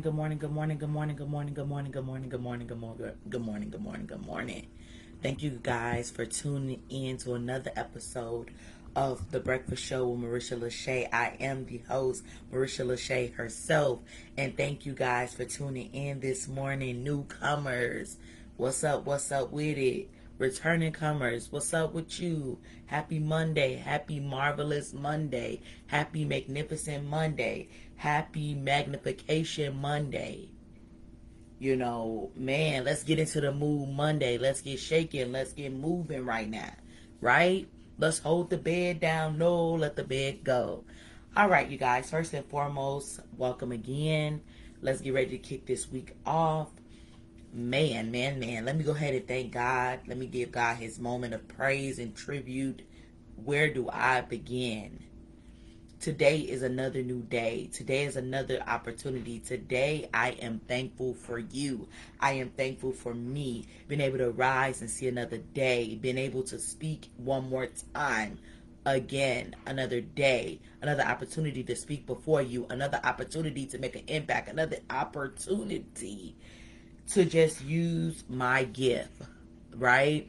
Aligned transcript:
Good 0.00 0.14
morning, 0.14 0.38
good 0.38 0.50
morning, 0.50 0.78
good 0.78 0.88
morning, 0.88 1.16
good 1.16 1.18
morning, 1.18 1.18
good 1.18 1.28
morning, 1.28 1.52
good 1.52 1.66
morning, 1.66 1.90
good 1.92 2.06
morning, 2.06 2.28
good 2.30 2.40
morning, 2.40 2.66
good 2.66 2.78
morning, 2.80 3.14
good 3.28 3.42
morning, 3.42 3.70
good 3.70 3.82
morning, 3.82 4.06
good 4.06 4.26
morning. 4.26 4.66
Thank 5.22 5.42
you 5.42 5.60
guys 5.62 6.10
for 6.10 6.24
tuning 6.24 6.82
in 6.88 7.18
to 7.18 7.34
another 7.34 7.70
episode 7.76 8.52
of 8.96 9.30
The 9.32 9.38
Breakfast 9.38 9.84
Show 9.84 10.08
with 10.08 10.20
Marisha 10.20 10.58
Lachey. 10.58 11.12
I 11.12 11.36
am 11.40 11.66
the 11.66 11.82
host, 11.88 12.24
Marisha 12.50 12.86
Lachey 12.86 13.34
herself. 13.34 14.00
And 14.38 14.56
thank 14.56 14.86
you 14.86 14.94
guys 14.94 15.34
for 15.34 15.44
tuning 15.44 15.92
in 15.92 16.20
this 16.20 16.48
morning, 16.48 17.04
newcomers. 17.04 18.16
What's 18.56 18.82
up? 18.84 19.04
What's 19.04 19.30
up 19.30 19.52
with 19.52 19.76
it? 19.76 20.08
Returning 20.42 20.90
comers, 20.90 21.52
what's 21.52 21.72
up 21.72 21.94
with 21.94 22.18
you? 22.18 22.58
Happy 22.86 23.20
Monday. 23.20 23.76
Happy 23.76 24.18
marvelous 24.18 24.92
Monday. 24.92 25.60
Happy 25.86 26.24
magnificent 26.24 27.04
Monday. 27.04 27.68
Happy 27.94 28.52
magnification 28.52 29.80
Monday. 29.80 30.48
You 31.60 31.76
know, 31.76 32.32
man, 32.34 32.82
let's 32.82 33.04
get 33.04 33.20
into 33.20 33.40
the 33.40 33.52
mood 33.52 33.90
Monday. 33.90 34.36
Let's 34.36 34.62
get 34.62 34.80
shaking. 34.80 35.30
Let's 35.30 35.52
get 35.52 35.72
moving 35.72 36.24
right 36.24 36.50
now. 36.50 36.72
Right? 37.20 37.68
Let's 37.96 38.18
hold 38.18 38.50
the 38.50 38.58
bed 38.58 38.98
down. 38.98 39.38
No, 39.38 39.74
let 39.74 39.94
the 39.94 40.02
bed 40.02 40.42
go. 40.42 40.82
All 41.36 41.48
right, 41.48 41.68
you 41.68 41.78
guys. 41.78 42.10
First 42.10 42.34
and 42.34 42.44
foremost, 42.46 43.20
welcome 43.36 43.70
again. 43.70 44.40
Let's 44.80 45.02
get 45.02 45.14
ready 45.14 45.30
to 45.30 45.38
kick 45.38 45.66
this 45.66 45.88
week 45.88 46.16
off 46.26 46.70
man, 47.52 48.10
man, 48.10 48.40
man, 48.40 48.64
let 48.64 48.76
me 48.76 48.84
go 48.84 48.92
ahead 48.92 49.14
and 49.14 49.28
thank 49.28 49.52
God. 49.52 50.00
Let 50.06 50.16
me 50.16 50.26
give 50.26 50.52
God 50.52 50.76
his 50.76 50.98
moment 50.98 51.34
of 51.34 51.46
praise 51.48 51.98
and 51.98 52.16
tribute. 52.16 52.82
Where 53.36 53.72
do 53.72 53.88
I 53.90 54.22
begin? 54.22 55.04
Today 56.00 56.38
is 56.38 56.62
another 56.62 57.02
new 57.02 57.22
day. 57.22 57.68
Today 57.72 58.04
is 58.04 58.16
another 58.16 58.60
opportunity. 58.66 59.38
Today, 59.38 60.08
I 60.12 60.30
am 60.30 60.60
thankful 60.66 61.14
for 61.14 61.38
you. 61.38 61.88
I 62.18 62.32
am 62.32 62.50
thankful 62.50 62.92
for 62.92 63.14
me 63.14 63.66
being 63.86 64.00
able 64.00 64.18
to 64.18 64.30
rise 64.30 64.80
and 64.80 64.90
see 64.90 65.06
another 65.06 65.38
day, 65.38 65.94
being 66.00 66.18
able 66.18 66.42
to 66.44 66.58
speak 66.58 67.10
one 67.18 67.48
more 67.48 67.68
time. 67.94 68.38
Again, 68.84 69.54
another 69.64 70.00
day, 70.00 70.58
another 70.80 71.04
opportunity 71.04 71.62
to 71.62 71.76
speak 71.76 72.04
before 72.04 72.42
you, 72.42 72.66
another 72.68 73.00
opportunity 73.04 73.66
to 73.66 73.78
make 73.78 73.94
an 73.94 74.02
impact, 74.08 74.48
another 74.48 74.78
opportunity 74.90 76.34
to 77.10 77.24
just 77.24 77.62
use 77.64 78.24
my 78.28 78.64
gift, 78.64 79.10
right? 79.76 80.28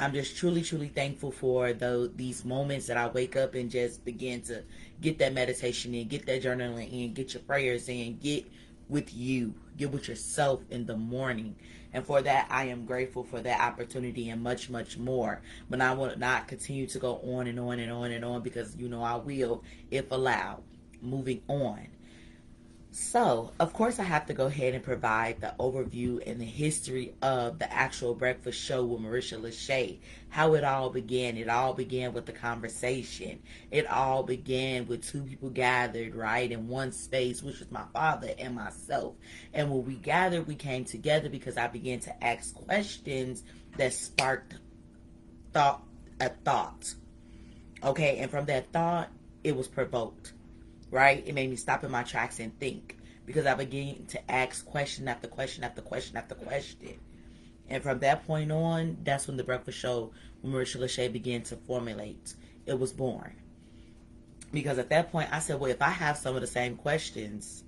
I'm 0.00 0.12
just 0.12 0.36
truly, 0.36 0.62
truly 0.62 0.88
thankful 0.88 1.32
for 1.32 1.72
the, 1.72 2.12
these 2.14 2.44
moments 2.44 2.86
that 2.86 2.96
I 2.96 3.08
wake 3.08 3.36
up 3.36 3.54
and 3.54 3.70
just 3.70 4.04
begin 4.04 4.42
to 4.42 4.62
get 5.00 5.18
that 5.18 5.34
meditation 5.34 5.92
in, 5.94 6.06
get 6.06 6.24
that 6.26 6.42
journaling 6.42 6.92
in, 6.92 7.14
get 7.14 7.34
your 7.34 7.42
prayers 7.42 7.88
in, 7.88 8.18
get 8.18 8.46
with 8.88 9.12
you, 9.14 9.54
get 9.76 9.90
with 9.90 10.08
yourself 10.08 10.60
in 10.70 10.86
the 10.86 10.96
morning. 10.96 11.56
And 11.92 12.06
for 12.06 12.22
that, 12.22 12.46
I 12.50 12.64
am 12.66 12.84
grateful 12.84 13.24
for 13.24 13.40
that 13.40 13.60
opportunity 13.60 14.28
and 14.30 14.42
much, 14.42 14.70
much 14.70 14.98
more. 14.98 15.40
But 15.68 15.80
I 15.80 15.94
will 15.94 16.16
not 16.16 16.46
continue 16.46 16.86
to 16.86 16.98
go 16.98 17.20
on 17.24 17.46
and 17.46 17.58
on 17.58 17.80
and 17.80 17.90
on 17.90 18.12
and 18.12 18.24
on 18.24 18.42
because, 18.42 18.76
you 18.76 18.88
know, 18.88 19.02
I 19.02 19.16
will 19.16 19.64
if 19.90 20.10
allowed. 20.10 20.62
Moving 21.00 21.42
on. 21.48 21.86
So, 22.90 23.52
of 23.60 23.74
course, 23.74 23.98
I 23.98 24.04
have 24.04 24.26
to 24.26 24.34
go 24.34 24.46
ahead 24.46 24.74
and 24.74 24.82
provide 24.82 25.40
the 25.40 25.54
overview 25.60 26.26
and 26.26 26.40
the 26.40 26.46
history 26.46 27.14
of 27.20 27.58
the 27.58 27.70
actual 27.70 28.14
breakfast 28.14 28.58
show 28.58 28.82
with 28.82 29.02
Marisha 29.02 29.38
Lachey. 29.38 29.98
How 30.30 30.54
it 30.54 30.64
all 30.64 30.88
began. 30.88 31.36
It 31.36 31.50
all 31.50 31.74
began 31.74 32.14
with 32.14 32.24
the 32.24 32.32
conversation. 32.32 33.42
It 33.70 33.86
all 33.86 34.22
began 34.22 34.86
with 34.86 35.06
two 35.06 35.22
people 35.22 35.50
gathered, 35.50 36.14
right, 36.14 36.50
in 36.50 36.66
one 36.66 36.92
space, 36.92 37.42
which 37.42 37.58
was 37.58 37.70
my 37.70 37.84
father 37.92 38.32
and 38.38 38.54
myself. 38.54 39.16
And 39.52 39.70
when 39.70 39.84
we 39.84 39.96
gathered, 39.96 40.46
we 40.46 40.54
came 40.54 40.86
together 40.86 41.28
because 41.28 41.58
I 41.58 41.66
began 41.66 42.00
to 42.00 42.24
ask 42.24 42.54
questions 42.54 43.42
that 43.76 43.92
sparked 43.92 44.54
thought, 45.52 45.82
a 46.20 46.30
thought. 46.30 46.94
Okay, 47.84 48.18
and 48.18 48.30
from 48.30 48.46
that 48.46 48.72
thought, 48.72 49.10
it 49.44 49.54
was 49.54 49.68
provoked 49.68 50.32
right? 50.90 51.22
It 51.26 51.34
made 51.34 51.50
me 51.50 51.56
stop 51.56 51.84
in 51.84 51.90
my 51.90 52.02
tracks 52.02 52.40
and 52.40 52.58
think 52.58 52.98
because 53.26 53.46
I 53.46 53.54
began 53.54 54.06
to 54.06 54.30
ask 54.30 54.64
question 54.64 55.08
after 55.08 55.28
question 55.28 55.64
after 55.64 55.82
question 55.82 56.16
after 56.16 56.34
question. 56.34 56.98
And 57.68 57.82
from 57.82 57.98
that 57.98 58.26
point 58.26 58.50
on, 58.50 58.96
that's 59.04 59.26
when 59.26 59.36
the 59.36 59.44
breakfast 59.44 59.78
show 59.78 60.12
with 60.42 60.52
Marisha 60.52 60.80
Lachey 60.80 61.12
began 61.12 61.42
to 61.42 61.56
formulate. 61.56 62.34
It 62.64 62.78
was 62.78 62.92
born. 62.92 63.34
Because 64.50 64.78
at 64.78 64.88
that 64.88 65.12
point, 65.12 65.28
I 65.30 65.40
said, 65.40 65.60
well, 65.60 65.70
if 65.70 65.82
I 65.82 65.90
have 65.90 66.16
some 66.16 66.34
of 66.34 66.40
the 66.40 66.46
same 66.46 66.76
questions, 66.76 67.64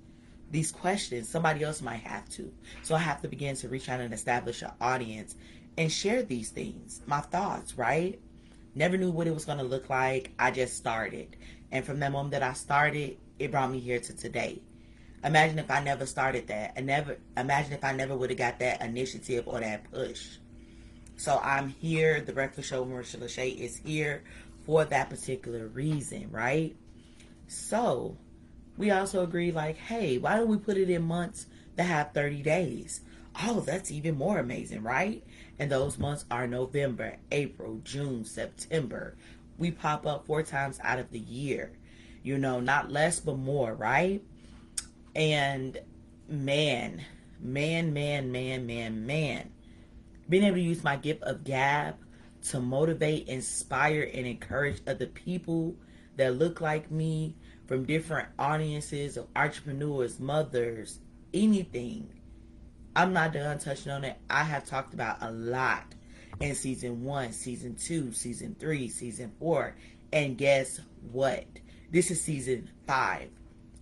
these 0.49 0.71
questions, 0.71 1.29
somebody 1.29 1.63
else 1.63 1.81
might 1.81 2.01
have 2.01 2.27
to. 2.29 2.51
So 2.81 2.95
I 2.95 2.99
have 2.99 3.21
to 3.21 3.27
begin 3.27 3.55
to 3.57 3.69
reach 3.69 3.87
out 3.87 3.99
and 3.99 4.13
establish 4.13 4.63
an 4.63 4.71
audience 4.81 5.35
and 5.77 5.91
share 5.91 6.23
these 6.23 6.49
things, 6.49 7.01
my 7.05 7.19
thoughts, 7.19 7.77
right? 7.77 8.19
Never 8.73 8.97
knew 8.97 9.11
what 9.11 9.27
it 9.27 9.33
was 9.33 9.45
going 9.45 9.59
to 9.59 9.63
look 9.63 9.89
like. 9.89 10.31
I 10.39 10.51
just 10.51 10.75
started. 10.75 11.35
And 11.71 11.85
from 11.85 11.99
that 11.99 12.11
moment 12.11 12.31
that 12.31 12.43
I 12.43 12.53
started, 12.53 13.17
it 13.39 13.51
brought 13.51 13.71
me 13.71 13.79
here 13.79 13.99
to 13.99 14.15
today. 14.15 14.61
Imagine 15.23 15.59
if 15.59 15.69
I 15.69 15.83
never 15.83 16.05
started 16.05 16.47
that. 16.47 16.73
I 16.75 16.81
never 16.81 17.17
imagine 17.37 17.73
if 17.73 17.83
I 17.83 17.93
never 17.93 18.15
would 18.15 18.31
have 18.31 18.39
got 18.39 18.59
that 18.59 18.81
initiative 18.81 19.47
or 19.47 19.59
that 19.59 19.89
push. 19.91 20.37
So 21.15 21.39
I'm 21.43 21.69
here. 21.69 22.21
The 22.21 22.33
Breakfast 22.33 22.69
Show 22.69 22.83
Marisha 22.83 23.17
Lachey 23.17 23.55
is 23.57 23.77
here 23.77 24.23
for 24.65 24.85
that 24.85 25.09
particular 25.09 25.67
reason, 25.67 26.29
right? 26.31 26.75
So 27.47 28.17
we 28.77 28.89
also 28.89 29.23
agree, 29.23 29.51
like, 29.51 29.77
hey, 29.77 30.17
why 30.17 30.37
don't 30.37 30.47
we 30.47 30.57
put 30.57 30.77
it 30.77 30.89
in 30.89 31.03
months 31.03 31.45
that 31.75 31.83
have 31.83 32.13
30 32.13 32.41
days? 32.41 33.01
Oh, 33.43 33.59
that's 33.61 33.91
even 33.91 34.17
more 34.17 34.39
amazing, 34.39 34.83
right? 34.83 35.23
And 35.59 35.71
those 35.71 35.99
months 35.99 36.25
are 36.31 36.47
November, 36.47 37.17
April, 37.31 37.79
June, 37.83 38.25
September, 38.25 39.15
we 39.61 39.71
pop 39.71 40.05
up 40.05 40.25
four 40.25 40.43
times 40.43 40.79
out 40.83 40.99
of 40.99 41.11
the 41.11 41.19
year. 41.19 41.71
You 42.23 42.37
know, 42.37 42.59
not 42.59 42.91
less 42.91 43.19
but 43.19 43.37
more, 43.37 43.73
right? 43.73 44.21
And 45.15 45.77
man, 46.27 47.01
man, 47.39 47.93
man, 47.93 48.31
man, 48.31 48.65
man, 48.65 49.05
man. 49.05 49.51
Being 50.27 50.43
able 50.43 50.57
to 50.57 50.61
use 50.61 50.83
my 50.83 50.95
gift 50.95 51.23
of 51.23 51.43
gab 51.43 51.95
to 52.49 52.59
motivate, 52.59 53.27
inspire, 53.27 54.09
and 54.13 54.25
encourage 54.25 54.81
other 54.87 55.05
people 55.05 55.75
that 56.17 56.37
look 56.37 56.59
like 56.59 56.91
me 56.91 57.35
from 57.67 57.85
different 57.85 58.29
audiences 58.39 59.15
of 59.15 59.27
entrepreneurs, 59.35 60.19
mothers, 60.19 60.99
anything. 61.33 62.09
I'm 62.95 63.13
not 63.13 63.33
done 63.33 63.59
touching 63.59 63.91
on 63.91 64.03
it. 64.03 64.17
I 64.29 64.43
have 64.43 64.65
talked 64.65 64.93
about 64.93 65.17
a 65.21 65.31
lot 65.31 65.93
in 66.39 66.55
season 66.55 67.03
one, 67.03 67.31
season 67.31 67.75
two, 67.75 68.11
season 68.13 68.55
three, 68.59 68.87
season 68.87 69.31
four. 69.39 69.75
And 70.13 70.37
guess 70.37 70.79
what? 71.11 71.45
This 71.91 72.11
is 72.11 72.21
season 72.21 72.69
five. 72.87 73.29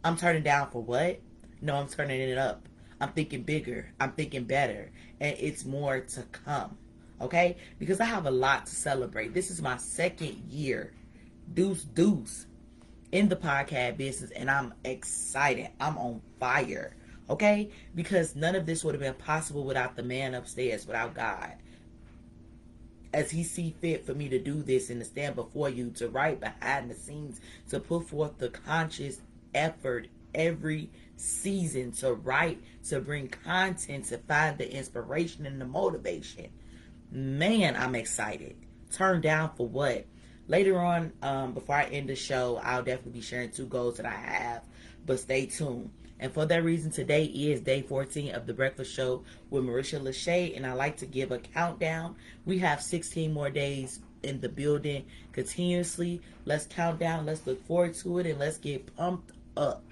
I'm 0.04 0.18
turning 0.18 0.44
down 0.44 0.70
for 0.72 0.82
what? 0.82 1.20
No, 1.62 1.76
I'm 1.76 1.88
turning 1.88 2.22
it 2.22 2.38
up. 2.38 2.68
I'm 3.02 3.10
thinking 3.10 3.44
bigger. 3.44 3.92
I'm 4.00 4.12
thinking 4.12 4.44
better. 4.44 4.92
And 5.20 5.36
it's 5.40 5.66
more 5.66 6.02
to 6.02 6.24
come. 6.24 6.78
Okay? 7.22 7.58
Because 7.78 8.00
I 8.00 8.06
have 8.06 8.26
a 8.26 8.32
lot 8.32 8.66
to 8.66 8.76
celebrate. 8.76 9.34
This 9.34 9.52
is 9.52 9.62
my 9.62 9.78
second 9.78 10.44
year. 10.50 10.94
Deuce, 11.54 11.84
deuce 11.84 12.46
in 13.12 13.30
the 13.30 13.36
podcast 13.36 13.98
business. 13.98 14.32
And 14.32 14.50
I'm 14.50 14.74
excited. 14.84 15.70
I'm 15.80 15.98
on 15.98 16.22
fire. 16.40 16.96
Okay? 17.30 17.72
Because 17.96 18.36
none 18.36 18.56
of 18.56 18.66
this 18.66 18.84
would 18.84 18.96
have 18.96 19.02
been 19.02 19.14
possible 19.14 19.64
without 19.64 19.96
the 19.96 20.04
man 20.04 20.34
upstairs, 20.34 20.86
without 20.86 21.14
God 21.14 21.54
as 23.14 23.32
he 23.32 23.44
see 23.44 23.76
fit 23.80 24.06
for 24.06 24.14
me 24.14 24.30
to 24.30 24.40
do 24.40 24.62
this 24.62 24.90
and 24.90 25.00
to 25.00 25.06
stand 25.06 25.36
before 25.36 25.70
you 25.70 25.90
to 25.92 26.10
write 26.10 26.40
behind 26.40 26.90
the 26.90 26.96
scenes 26.96 27.40
to 27.70 27.80
put 27.80 28.08
forth 28.08 28.38
the 28.38 28.50
conscious 28.50 29.20
effort 29.54 30.08
every 30.36 30.90
season 31.16 31.92
to 31.92 32.14
write 32.14 32.62
to 32.88 33.00
bring 33.00 33.28
content 33.28 34.06
to 34.06 34.18
find 34.20 34.58
the 34.58 34.72
inspiration 34.72 35.46
and 35.46 35.60
the 35.60 35.66
motivation. 35.66 36.50
Man 37.12 37.76
i'm 37.76 37.96
excited. 37.96 38.56
Turn 38.92 39.22
down 39.22 39.52
for 39.56 39.68
what? 39.68 40.06
Later 40.48 40.80
on 40.80 41.14
um, 41.22 41.54
before 41.54 41.76
i 41.76 41.84
end 41.86 42.10
the 42.10 42.16
show 42.16 42.60
i'll 42.64 42.84
definitely 42.84 43.14
be 43.14 43.22
sharing 43.22 43.52
two 43.52 43.66
goals 43.66 43.98
that 43.98 44.06
i 44.06 44.10
have 44.10 44.64
but 45.06 45.20
stay 45.20 45.46
tuned 45.46 45.92
and 46.20 46.34
for 46.34 46.46
that 46.46 46.66
reason, 46.66 46.92
today 46.92 47.24
is 47.26 47.62
day 47.62 47.82
14 47.82 48.36
of 48.36 48.46
the 48.46 48.54
Breakfast 48.54 48.94
Show 48.94 49.24
with 49.50 49.64
Marisha 49.64 50.02
Lachey, 50.02 50.56
and 50.56 50.66
I 50.66 50.74
like 50.74 50.98
to 50.98 51.06
give 51.06 51.32
a 51.32 51.40
countdown. 51.40 52.16
We 52.46 52.60
have 52.60 52.82
16 52.82 53.32
more 53.32 53.50
days 53.50 54.02
in 54.24 54.42
the 54.42 54.50
building 54.50 55.06
continuously. 55.32 56.22
Let's 56.44 56.66
count 56.66 57.00
down. 57.00 57.26
Let's 57.26 57.48
look 57.48 57.66
forward 57.66 57.94
to 57.96 58.20
it, 58.20 58.26
and 58.26 58.38
let's 58.38 58.58
get 58.58 58.94
pumped 58.98 59.32
up. 59.56 59.86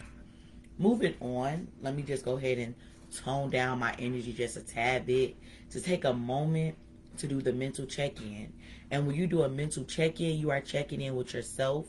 Moving 0.77 1.15
on, 1.21 1.69
let 1.81 1.95
me 1.95 2.03
just 2.03 2.25
go 2.25 2.35
ahead 2.35 2.57
and 2.57 2.75
tone 3.15 3.49
down 3.49 3.79
my 3.79 3.95
energy 3.97 4.33
just 4.33 4.57
a 4.57 4.61
tad 4.61 5.05
bit 5.05 5.37
to 5.71 5.79
take 5.79 6.03
a 6.03 6.13
moment 6.13 6.75
to 7.19 7.27
do 7.27 7.41
the 7.41 7.53
mental 7.53 7.85
check-in. 7.85 8.51
And 8.91 9.07
when 9.07 9.15
you 9.15 9.27
do 9.27 9.43
a 9.43 9.49
mental 9.49 9.85
check-in, 9.85 10.37
you 10.37 10.51
are 10.51 10.59
checking 10.59 10.99
in 10.99 11.15
with 11.15 11.33
yourself, 11.33 11.87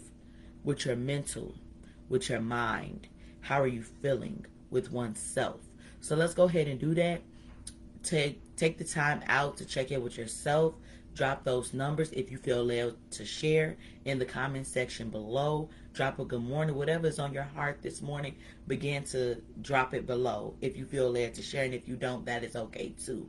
with 0.63 0.87
your 0.87 0.95
mental, 0.95 1.57
with 2.09 2.29
your 2.29 2.41
mind 2.41 3.09
how 3.41 3.61
are 3.61 3.67
you 3.67 3.83
feeling? 3.83 4.47
with 4.71 4.93
oneself. 4.93 5.61
So 6.01 6.17
let's 6.17 6.35
go 6.35 6.45
ahead 6.45 6.69
and 6.69 6.79
do 6.79 6.95
that. 6.95 7.23
Take 8.03 8.41
take 8.57 8.79
the 8.79 8.85
time 8.85 9.23
out 9.27 9.57
to 9.59 9.65
check 9.65 9.91
in 9.91 10.03
with 10.03 10.17
yourself. 10.17 10.75
Drop 11.15 11.43
those 11.43 11.75
numbers 11.75 12.13
if 12.13 12.31
you 12.31 12.39
feel 12.39 12.65
led 12.65 12.95
to 13.11 13.25
share 13.25 13.77
in 14.05 14.19
the 14.19 14.25
comment 14.25 14.67
section 14.67 15.11
below. 15.11 15.69
Drop 15.93 16.19
a 16.21 16.25
good 16.25 16.43
morning, 16.43 16.77
whatever 16.77 17.09
is 17.09 17.19
on 17.19 17.33
your 17.33 17.43
heart 17.43 17.83
this 17.83 18.01
morning. 18.01 18.37
Begin 18.69 19.03
to 19.05 19.43
drop 19.63 19.95
it 19.95 20.07
below 20.07 20.55
if 20.61 20.77
you 20.77 20.85
feel 20.85 21.11
led 21.11 21.35
to 21.35 21.43
share, 21.43 21.65
and 21.65 21.75
if 21.75 21.89
you 21.89 21.97
don't, 21.97 22.25
that 22.27 22.45
is 22.45 22.55
okay 22.55 22.95
too. 23.05 23.29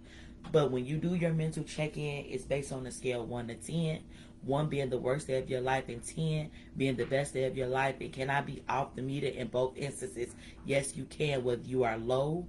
But 0.51 0.71
when 0.71 0.85
you 0.85 0.97
do 0.97 1.15
your 1.15 1.33
mental 1.33 1.63
check 1.63 1.97
in, 1.97 2.25
it's 2.29 2.43
based 2.43 2.71
on 2.71 2.85
a 2.85 2.91
scale 2.91 3.25
1 3.25 3.47
to 3.47 3.55
10. 3.55 3.99
1 4.43 4.67
being 4.67 4.89
the 4.89 4.97
worst 4.97 5.27
day 5.27 5.37
of 5.37 5.49
your 5.49 5.61
life 5.61 5.89
and 5.89 6.03
10 6.03 6.49
being 6.77 6.95
the 6.95 7.05
best 7.05 7.33
day 7.33 7.43
of 7.45 7.57
your 7.57 7.67
life. 7.67 7.95
It 7.99 8.13
cannot 8.13 8.45
be 8.45 8.63
off 8.69 8.95
the 8.95 9.01
meter 9.01 9.27
in 9.27 9.47
both 9.47 9.77
instances. 9.77 10.35
Yes, 10.65 10.95
you 10.95 11.05
can, 11.05 11.43
whether 11.43 11.63
you 11.63 11.83
are 11.83 11.97
low 11.97 12.47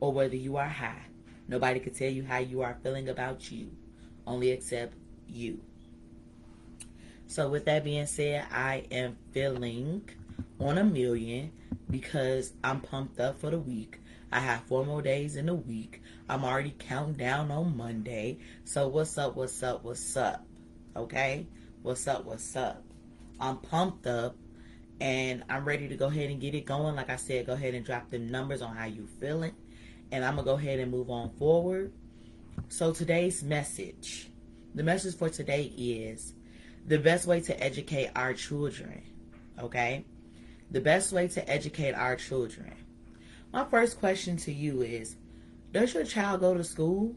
or 0.00 0.12
whether 0.12 0.36
you 0.36 0.56
are 0.56 0.68
high. 0.68 1.06
Nobody 1.46 1.80
can 1.80 1.94
tell 1.94 2.10
you 2.10 2.24
how 2.24 2.38
you 2.38 2.62
are 2.62 2.76
feeling 2.82 3.08
about 3.08 3.50
you, 3.50 3.70
only 4.26 4.50
except 4.50 4.94
you. 5.26 5.60
So, 7.26 7.48
with 7.48 7.64
that 7.66 7.84
being 7.84 8.06
said, 8.06 8.46
I 8.50 8.84
am 8.90 9.16
feeling 9.32 10.08
on 10.60 10.78
a 10.78 10.84
million 10.84 11.52
because 11.90 12.52
I'm 12.62 12.80
pumped 12.80 13.20
up 13.20 13.40
for 13.40 13.50
the 13.50 13.58
week. 13.58 14.00
I 14.30 14.40
have 14.40 14.62
four 14.64 14.84
more 14.84 15.00
days 15.00 15.36
in 15.36 15.46
the 15.46 15.54
week. 15.54 16.02
I'm 16.28 16.44
already 16.44 16.74
counting 16.78 17.14
down 17.14 17.50
on 17.50 17.76
Monday. 17.76 18.38
So 18.64 18.88
what's 18.88 19.16
up, 19.16 19.36
what's 19.36 19.62
up, 19.62 19.84
what's 19.84 20.16
up? 20.16 20.47
Okay? 20.98 21.46
What's 21.82 22.08
up, 22.08 22.24
what's 22.24 22.56
up? 22.56 22.82
I'm 23.38 23.58
pumped 23.58 24.08
up 24.08 24.34
and 25.00 25.44
I'm 25.48 25.64
ready 25.64 25.86
to 25.86 25.94
go 25.94 26.06
ahead 26.06 26.28
and 26.28 26.40
get 26.40 26.56
it 26.56 26.66
going. 26.66 26.96
Like 26.96 27.08
I 27.08 27.14
said, 27.14 27.46
go 27.46 27.52
ahead 27.52 27.74
and 27.74 27.86
drop 27.86 28.10
the 28.10 28.18
numbers 28.18 28.62
on 28.62 28.74
how 28.74 28.86
you 28.86 29.06
feeling. 29.20 29.54
And 30.10 30.24
I'm 30.24 30.34
gonna 30.34 30.44
go 30.44 30.54
ahead 30.54 30.80
and 30.80 30.90
move 30.90 31.08
on 31.08 31.30
forward. 31.38 31.92
So 32.68 32.92
today's 32.92 33.44
message. 33.44 34.28
The 34.74 34.82
message 34.82 35.14
for 35.14 35.30
today 35.30 35.72
is 35.76 36.34
the 36.84 36.98
best 36.98 37.28
way 37.28 37.42
to 37.42 37.62
educate 37.62 38.10
our 38.16 38.34
children. 38.34 39.02
Okay? 39.60 40.04
The 40.72 40.80
best 40.80 41.12
way 41.12 41.28
to 41.28 41.48
educate 41.48 41.92
our 41.92 42.16
children. 42.16 42.74
My 43.52 43.64
first 43.64 44.00
question 44.00 44.36
to 44.38 44.52
you 44.52 44.82
is 44.82 45.14
Does 45.72 45.94
your 45.94 46.04
child 46.04 46.40
go 46.40 46.54
to 46.54 46.64
school? 46.64 47.14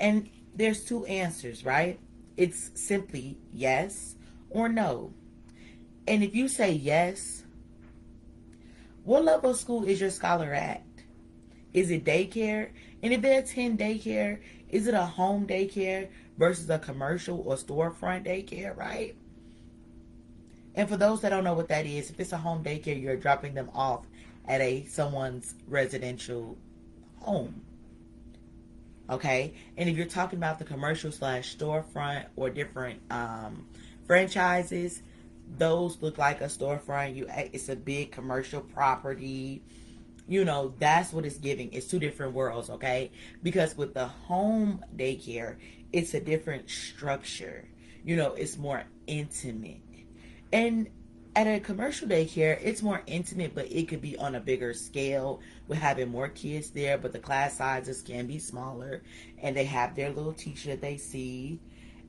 And 0.00 0.28
there's 0.58 0.84
two 0.84 1.06
answers, 1.06 1.64
right? 1.64 2.00
It's 2.38 2.70
simply 2.74 3.36
yes 3.52 4.14
or 4.48 4.68
no. 4.68 5.12
And 6.06 6.22
if 6.22 6.36
you 6.36 6.46
say 6.46 6.70
yes, 6.70 7.42
what 9.02 9.24
level 9.24 9.50
of 9.50 9.56
school 9.56 9.84
is 9.84 10.00
your 10.00 10.10
scholar 10.10 10.54
at? 10.54 10.84
Is 11.74 11.90
it 11.90 12.04
daycare? 12.04 12.70
And 13.02 13.12
if 13.12 13.22
they 13.22 13.36
attend 13.36 13.80
daycare, 13.80 14.38
is 14.68 14.86
it 14.86 14.94
a 14.94 15.04
home 15.04 15.48
daycare 15.48 16.10
versus 16.38 16.70
a 16.70 16.78
commercial 16.78 17.40
or 17.40 17.56
storefront 17.56 18.24
daycare, 18.24 18.76
right? 18.76 19.16
And 20.76 20.88
for 20.88 20.96
those 20.96 21.22
that 21.22 21.30
don't 21.30 21.42
know 21.42 21.54
what 21.54 21.68
that 21.68 21.86
is, 21.86 22.08
if 22.08 22.20
it's 22.20 22.30
a 22.30 22.36
home 22.36 22.62
daycare, 22.62 23.02
you're 23.02 23.16
dropping 23.16 23.54
them 23.54 23.68
off 23.74 24.06
at 24.46 24.60
a 24.60 24.84
someone's 24.84 25.56
residential 25.66 26.56
home. 27.18 27.62
Okay, 29.10 29.54
and 29.76 29.88
if 29.88 29.96
you're 29.96 30.06
talking 30.06 30.38
about 30.38 30.58
the 30.58 30.64
commercial 30.64 31.10
slash 31.10 31.56
storefront 31.56 32.26
or 32.36 32.50
different 32.50 33.00
um, 33.10 33.66
franchises, 34.06 35.02
those 35.56 36.02
look 36.02 36.18
like 36.18 36.40
a 36.42 36.44
storefront. 36.44 37.16
You, 37.16 37.26
it's 37.52 37.68
a 37.68 37.76
big 37.76 38.12
commercial 38.12 38.60
property. 38.60 39.62
You 40.28 40.44
know, 40.44 40.74
that's 40.78 41.12
what 41.12 41.24
it's 41.24 41.38
giving. 41.38 41.72
It's 41.72 41.86
two 41.86 41.98
different 41.98 42.34
worlds, 42.34 42.68
okay? 42.68 43.10
Because 43.42 43.76
with 43.78 43.94
the 43.94 44.06
home 44.06 44.84
daycare, 44.94 45.56
it's 45.90 46.12
a 46.12 46.20
different 46.20 46.68
structure. 46.68 47.66
You 48.04 48.16
know, 48.16 48.34
it's 48.34 48.58
more 48.58 48.84
intimate. 49.06 49.80
And 50.52 50.88
at 51.38 51.46
a 51.46 51.60
commercial 51.60 52.08
daycare, 52.08 52.58
it's 52.60 52.82
more 52.82 53.00
intimate, 53.06 53.54
but 53.54 53.70
it 53.70 53.86
could 53.86 54.00
be 54.00 54.16
on 54.18 54.34
a 54.34 54.40
bigger 54.40 54.74
scale 54.74 55.40
with 55.68 55.78
having 55.78 56.08
more 56.08 56.26
kids 56.26 56.70
there, 56.70 56.98
but 56.98 57.12
the 57.12 57.20
class 57.20 57.56
sizes 57.56 58.02
can 58.02 58.26
be 58.26 58.40
smaller 58.40 59.02
and 59.40 59.56
they 59.56 59.64
have 59.64 59.94
their 59.94 60.10
little 60.10 60.32
teacher 60.32 60.74
they 60.74 60.96
see. 60.96 61.60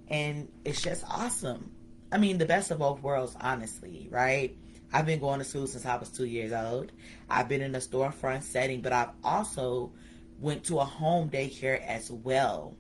And 0.08 0.52
it's 0.66 0.81
just 0.81 1.06
awesome. 1.08 1.72
I 2.12 2.18
mean, 2.18 2.40
the 2.40 2.48
best 2.48 2.72
of 2.72 2.80
both 2.80 3.04
worlds, 3.04 3.38
honestly, 3.40 4.08
right? 4.10 4.58
I've 4.92 5.06
been 5.06 5.20
going 5.20 5.38
to 5.38 5.46
school 5.46 5.68
since 5.68 5.86
I 5.86 5.98
was 5.98 6.10
two 6.10 6.25
years 6.25 6.52
old. 6.52 6.92
I've 7.30 7.48
been 7.48 7.62
in 7.62 7.75
a 7.75 7.80
storefront 7.80 8.42
setting, 8.42 8.82
but 8.82 8.94
I've 8.94 9.12
also 9.24 9.92
went 10.40 10.64
to 10.66 10.80
a 10.80 10.86
home 10.86 11.30
daycare 11.30 11.86
as 11.86 12.10
well, 12.10 12.75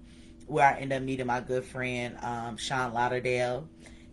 where 0.47 0.65
I 0.65 0.79
ended 0.79 0.97
up 0.97 1.03
meeting 1.03 1.27
my 1.27 1.41
good 1.41 1.63
friend 1.63 2.17
um, 2.23 2.57
Sean 2.57 2.91
Lauderdale 2.91 3.69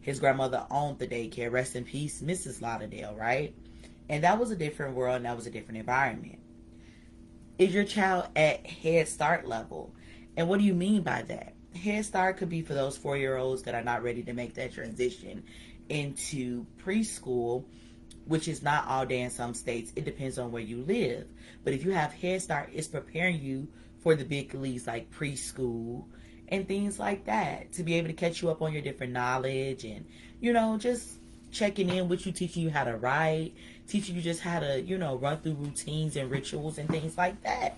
his 0.06 0.20
grandmother 0.20 0.64
owned 0.70 1.00
the 1.00 1.08
daycare. 1.08 1.50
Rest 1.50 1.74
in 1.74 1.84
peace, 1.84 2.22
Mrs. 2.22 2.62
Lauderdale, 2.62 3.16
right? 3.16 3.52
And 4.08 4.22
that 4.22 4.38
was 4.38 4.52
a 4.52 4.56
different 4.56 4.94
world 4.94 5.16
and 5.16 5.24
that 5.24 5.34
was 5.34 5.48
a 5.48 5.50
different 5.50 5.78
environment. 5.78 6.38
Is 7.58 7.74
your 7.74 7.82
child 7.82 8.28
at 8.36 8.64
Head 8.64 9.08
Start 9.08 9.48
level? 9.48 9.92
And 10.36 10.48
what 10.48 10.60
do 10.60 10.64
you 10.64 10.74
mean 10.74 11.02
by 11.02 11.22
that? 11.22 11.54
Head 11.74 12.04
Start 12.04 12.36
could 12.36 12.48
be 12.48 12.62
for 12.62 12.72
those 12.72 12.96
four 12.96 13.16
year 13.16 13.36
olds 13.36 13.64
that 13.64 13.74
are 13.74 13.82
not 13.82 14.04
ready 14.04 14.22
to 14.22 14.32
make 14.32 14.54
that 14.54 14.72
transition 14.72 15.42
into 15.88 16.66
preschool, 16.84 17.64
which 18.26 18.46
is 18.46 18.62
not 18.62 18.86
all 18.86 19.06
day 19.06 19.22
in 19.22 19.30
some 19.30 19.54
states. 19.54 19.92
It 19.96 20.04
depends 20.04 20.38
on 20.38 20.52
where 20.52 20.62
you 20.62 20.82
live. 20.82 21.26
But 21.64 21.72
if 21.72 21.84
you 21.84 21.90
have 21.90 22.12
Head 22.12 22.42
Start, 22.42 22.70
it's 22.72 22.86
preparing 22.86 23.40
you 23.40 23.66
for 23.98 24.14
the 24.14 24.24
big 24.24 24.54
leagues 24.54 24.86
like 24.86 25.10
preschool, 25.10 26.04
and 26.48 26.68
things 26.68 26.98
like 26.98 27.24
that 27.24 27.72
to 27.72 27.82
be 27.82 27.94
able 27.94 28.08
to 28.08 28.14
catch 28.14 28.42
you 28.42 28.50
up 28.50 28.62
on 28.62 28.72
your 28.72 28.82
different 28.82 29.12
knowledge 29.12 29.84
and 29.84 30.04
you 30.40 30.52
know 30.52 30.76
just 30.78 31.14
checking 31.50 31.88
in 31.88 32.08
with 32.08 32.26
you 32.26 32.32
teaching 32.32 32.62
you 32.62 32.70
how 32.70 32.84
to 32.84 32.96
write 32.96 33.52
teaching 33.88 34.16
you 34.16 34.22
just 34.22 34.40
how 34.40 34.60
to 34.60 34.80
you 34.80 34.98
know 34.98 35.16
run 35.16 35.38
through 35.40 35.54
routines 35.54 36.16
and 36.16 36.30
rituals 36.30 36.78
and 36.78 36.88
things 36.88 37.16
like 37.16 37.40
that. 37.42 37.76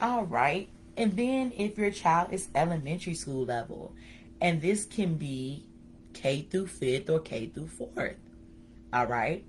All 0.00 0.24
right 0.24 0.68
and 0.96 1.16
then 1.16 1.52
if 1.56 1.78
your 1.78 1.90
child 1.90 2.32
is 2.32 2.48
elementary 2.54 3.14
school 3.14 3.44
level 3.44 3.94
and 4.40 4.60
this 4.60 4.84
can 4.84 5.14
be 5.14 5.64
k 6.12 6.42
through 6.42 6.66
fifth 6.66 7.08
or 7.08 7.20
k 7.20 7.46
through 7.46 7.68
fourth. 7.68 8.16
All 8.92 9.06
right 9.06 9.44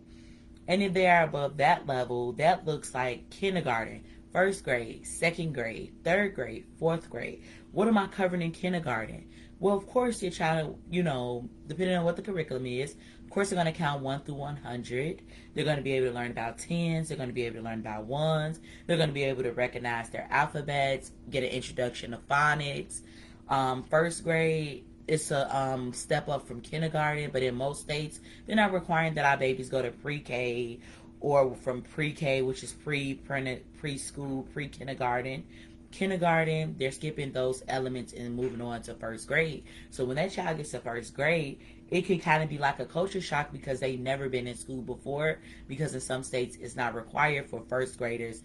and 0.67 0.81
if 0.81 0.93
they 0.93 1.07
are 1.07 1.24
above 1.24 1.57
that 1.57 1.88
level 1.88 2.33
that 2.33 2.65
looks 2.65 2.93
like 2.93 3.29
kindergarten 3.29 4.03
first 4.34 4.63
grade, 4.63 5.06
second 5.06 5.54
grade, 5.54 5.94
third 6.04 6.36
grade, 6.36 6.66
fourth 6.80 7.10
grade. 7.10 7.44
What 7.72 7.88
am 7.88 7.98
I 7.98 8.08
covering 8.08 8.42
in 8.42 8.52
kindergarten? 8.52 9.30
Well, 9.60 9.78
of 9.78 9.88
course, 9.88 10.22
your 10.22 10.32
child, 10.32 10.80
you 10.90 11.04
know, 11.04 11.48
depending 11.68 11.96
on 11.96 12.04
what 12.04 12.18
the 12.18 12.22
curriculum 12.22 12.66
is, 12.66 12.96
of 13.24 13.30
course, 13.30 13.50
they're 13.50 13.62
going 13.62 13.72
to 13.72 13.78
count 13.78 14.04
1 14.04 14.22
through 14.24 14.36
100. 14.36 15.22
They're 15.54 15.63
going 15.63 15.78
to 15.78 15.84
be 15.84 15.94
able 15.94 16.08
to 16.08 16.13
learn 16.13 16.32
about 16.32 16.58
tens. 16.58 17.08
They're 17.08 17.18
going 17.18 17.30
to 17.30 17.34
be 17.34 17.46
able 17.46 17.58
to 17.58 17.62
learn 17.63 17.80
about 17.80 18.06
ones. 18.06 18.60
They're 18.86 18.98
going 18.98 19.10
to 19.10 19.13
be 19.13 19.24
able 19.24 19.44
to 19.44 19.52
recognize 19.54 20.10
their 20.10 20.28
alphabets, 20.30 21.12
get 21.30 21.44
an 21.44 21.50
introduction 21.50 22.12
to 22.12 22.18
phonics. 22.30 23.02
Um, 23.50 23.84
first 23.84 24.24
grade, 24.24 24.86
it's 25.08 25.32
a 25.32 25.56
um, 25.56 25.94
step 25.94 26.30
up 26.30 26.48
from 26.48 26.62
kindergarten, 26.62 27.30
but 27.32 27.44
in 27.44 27.56
most 27.56 27.82
states, 27.82 28.20
they're 28.46 28.56
not 28.56 28.72
requiring 28.72 29.16
that 29.16 29.25
our 29.25 29.38
babies 29.38 29.70
go 29.70 29.82
to 29.82 29.92
pre 29.92 30.20
K 30.20 30.80
or 31.24 31.56
from 31.56 31.82
pre-K, 31.82 32.42
which 32.42 32.63
is 32.63 32.74
pre 32.74 33.15
preschool, 33.25 34.46
pre-kindergarten. 34.53 35.44
Kindergarten, 35.89 36.75
they're 36.77 36.92
skipping 36.92 37.32
those 37.32 37.63
elements 37.68 38.13
and 38.13 38.36
moving 38.36 38.62
on 38.62 38.82
to 38.82 38.94
first 38.96 39.27
grade. 39.27 39.63
So 39.89 40.03
when 40.03 40.18
that 40.18 40.32
child 40.32 40.58
gets 40.58 40.72
to 40.72 40.80
first 40.80 41.13
grade, 41.13 41.60
it 41.89 42.06
can 42.06 42.20
kind 42.20 42.44
of 42.44 42.50
be 42.50 42.58
like 42.58 42.80
a 42.80 42.86
culture 42.86 43.22
shock 43.22 43.53
because 43.53 43.80
they've 43.80 44.00
never 44.00 44.27
been 44.27 44.48
in 44.48 44.58
school 44.58 44.82
before. 44.82 45.39
Because 45.68 45.94
in 45.94 46.01
some 46.01 46.24
states, 46.24 46.58
it's 46.60 46.75
not 46.75 46.94
required 46.94 47.50
for 47.50 47.62
first 47.70 47.98
graders 47.98 48.44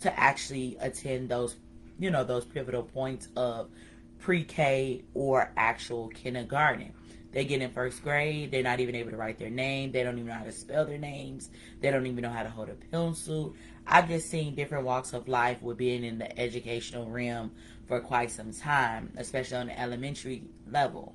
to 0.00 0.20
actually 0.20 0.76
attend 0.80 1.30
those, 1.30 1.56
you 1.98 2.10
know, 2.10 2.24
those 2.24 2.44
pivotal 2.44 2.82
points 2.82 3.28
of 3.36 3.70
pre-K 4.18 5.02
or 5.14 5.50
actual 5.56 6.08
kindergarten. 6.08 6.92
They 7.32 7.44
get 7.44 7.62
in 7.62 7.70
first 7.70 8.02
grade. 8.02 8.50
They're 8.50 8.62
not 8.62 8.80
even 8.80 8.94
able 8.94 9.10
to 9.10 9.16
write 9.16 9.38
their 9.38 9.50
name. 9.50 9.90
They 9.90 10.02
don't 10.02 10.16
even 10.18 10.26
know 10.26 10.34
how 10.34 10.44
to 10.44 10.52
spell 10.52 10.84
their 10.84 10.98
names. 10.98 11.50
They 11.80 11.90
don't 11.90 12.06
even 12.06 12.22
know 12.22 12.30
how 12.30 12.42
to 12.42 12.50
hold 12.50 12.68
a 12.68 12.74
pencil. 12.74 13.54
I've 13.86 14.08
just 14.08 14.30
seen 14.30 14.54
different 14.54 14.84
walks 14.84 15.12
of 15.12 15.28
life 15.28 15.62
with 15.62 15.78
being 15.78 16.04
in 16.04 16.18
the 16.18 16.38
educational 16.38 17.10
realm 17.10 17.52
for 17.86 18.00
quite 18.00 18.30
some 18.30 18.52
time, 18.52 19.12
especially 19.16 19.56
on 19.56 19.66
the 19.66 19.80
elementary 19.80 20.44
level. 20.70 21.14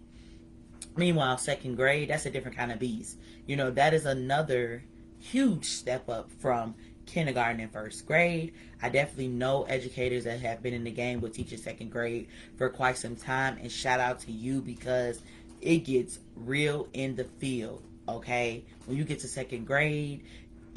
Meanwhile, 0.96 1.38
second 1.38 1.76
grade, 1.76 2.10
that's 2.10 2.26
a 2.26 2.32
different 2.32 2.58
kind 2.58 2.72
of 2.72 2.80
beast. 2.80 3.20
You 3.46 3.56
know, 3.56 3.70
that 3.72 3.94
is 3.94 4.06
another 4.06 4.84
huge 5.20 5.66
step 5.66 6.10
up 6.10 6.32
from 6.32 6.76
kindergarten 7.06 7.62
and 7.62 7.72
first 7.72 8.06
grade. 8.06 8.54
I 8.82 8.90
definitely 8.90 9.30
know 9.30 9.64
educators 9.64 10.26
that 10.26 10.40
have 10.42 10.62
been 10.62 10.74
in 10.74 10.84
the 10.84 10.92
game 10.92 11.22
with 11.22 11.34
teaching 11.34 11.58
second 11.58 11.92
grade 11.92 12.28
for 12.58 12.70
quite 12.70 12.98
some 12.98 13.16
time. 13.16 13.58
And 13.62 13.72
shout 13.72 14.00
out 14.00 14.20
to 14.22 14.32
you 14.32 14.62
because 14.62 15.22
it 15.62 15.80
gets 15.80 16.20
real 16.36 16.88
in 16.94 17.16
the 17.16 17.24
field, 17.24 17.84
okay? 18.08 18.64
When 18.86 18.98
you 18.98 19.04
get 19.04 19.20
to 19.20 19.28
second 19.28 19.66
grade, 19.66 20.24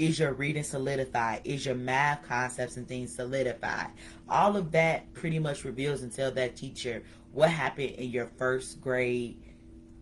Is 0.01 0.19
your 0.19 0.33
reading 0.33 0.63
solidified? 0.63 1.43
Is 1.45 1.67
your 1.67 1.75
math 1.75 2.23
concepts 2.27 2.79
and 2.79 2.89
things 2.89 3.15
solidified? 3.15 3.89
All 4.31 4.57
of 4.57 4.73
that 4.73 5.13
pretty 5.13 5.39
much 5.39 5.63
reveals 5.63 6.01
and 6.01 6.11
tell 6.11 6.31
that 6.31 6.57
teacher 6.57 7.03
what 7.33 7.51
happened 7.51 7.91
in 7.91 8.09
your 8.11 8.31
first 8.39 8.81
grade 8.81 9.37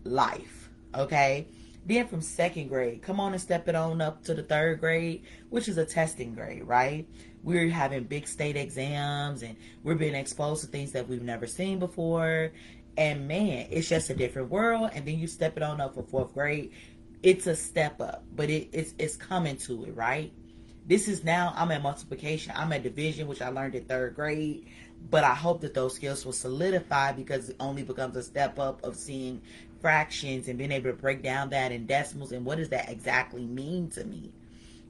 life. 0.05 0.71
Okay? 0.95 1.49
Then 1.85 2.07
from 2.07 2.21
second 2.21 2.69
grade, 2.69 3.03
come 3.03 3.19
on 3.19 3.33
and 3.33 3.43
step 3.43 3.67
it 3.67 3.75
on 3.75 4.01
up 4.01 4.23
to 4.27 4.35
the 4.35 4.45
third 4.45 4.79
grade, 4.79 5.25
which 5.51 5.67
is 5.67 5.79
a 5.79 5.85
testing 5.85 6.33
grade, 6.33 6.63
right? 6.63 7.09
We're 7.43 7.69
having 7.69 8.05
big 8.05 8.29
state 8.29 8.57
exams 8.57 9.43
and 9.43 9.57
we're 9.83 9.97
being 9.97 10.15
exposed 10.15 10.61
to 10.61 10.69
things 10.69 10.93
that 10.93 11.09
we've 11.09 11.23
never 11.23 11.49
seen 11.49 11.81
before. 11.81 12.53
And 12.99 13.26
man, 13.26 13.69
it's 13.71 13.88
just 13.88 14.11
a 14.11 14.14
different 14.14 14.50
world. 14.50 14.90
And 14.93 15.07
then 15.07 15.19
you 15.19 15.26
step 15.26 15.57
it 15.57 15.62
on 15.62 15.81
up 15.81 15.95
for 15.95 16.02
fourth 16.02 16.35
grade 16.35 16.73
it's 17.23 17.47
a 17.47 17.57
step 17.57 18.00
up, 18.00 18.25
but 18.35 18.49
it, 18.49 18.69
it's 18.73 18.95
it's 18.99 19.17
coming 19.17 19.57
to 19.59 19.85
it, 19.85 19.97
right? 19.97 20.33
This 20.87 21.09
is 21.09 21.25
now 21.25 21.52
I'm 21.57 21.71
at 21.71 21.83
multiplication, 21.83 22.52
I'm 22.55 22.73
at 22.73 22.83
division, 22.83 23.26
which 23.26 23.43
I 23.43 23.49
learned 23.49 23.75
in 23.75 23.85
third 23.85 24.14
grade. 24.14 24.67
But 25.11 25.25
I 25.25 25.35
hope 25.35 25.61
that 25.61 25.75
those 25.75 25.95
skills 25.95 26.25
will 26.25 26.33
solidify 26.33 27.12
because 27.12 27.50
it 27.50 27.57
only 27.61 27.83
becomes 27.83 28.17
a 28.17 28.23
step 28.23 28.59
up 28.59 28.83
of 28.83 28.97
seeing 28.97 29.40
fractions 29.81 30.49
and 30.49 30.59
being 30.59 30.73
able 30.73 30.90
to 30.90 30.97
break 30.97 31.23
down 31.23 31.50
that 31.50 31.71
in 31.71 31.87
decimals 31.87 32.33
and 32.33 32.45
what 32.45 32.59
does 32.59 32.69
that 32.71 32.88
exactly 32.88 33.45
mean 33.45 33.88
to 33.90 34.05
me. 34.05 34.33